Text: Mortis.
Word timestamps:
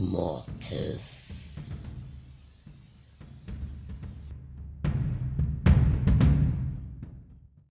Mortis. 0.00 1.39